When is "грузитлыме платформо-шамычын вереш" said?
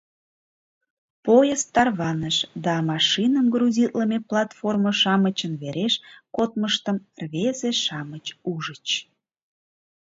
3.53-5.93